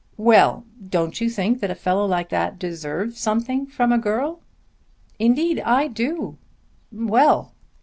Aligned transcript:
"Well! 0.17 0.65
Don't 0.89 1.21
you 1.21 1.29
think 1.29 1.59
that 1.59 1.69
a 1.69 1.75
fellow 1.75 2.07
like 2.07 2.29
that 2.29 2.57
deserves 2.57 3.19
something 3.19 3.67
from 3.67 3.91
a 3.91 3.99
girl?" 3.99 4.39
"Indeed 5.19 5.59
I 5.59 5.85
do." 5.89 6.39
"Well!" 6.91 7.53